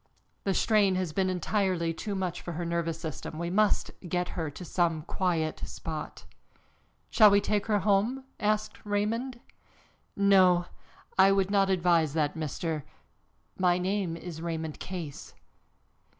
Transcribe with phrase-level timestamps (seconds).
[0.45, 3.37] The strain has been entirely too much for her nervous system.
[3.37, 6.25] We must get her to some quiet spot."
[7.11, 9.39] "Shall we take her home?" asked Raymond.
[10.15, 10.65] "No,
[11.19, 12.81] I would not advise that, Mr."
[13.59, 15.35] "My name is Raymond Case."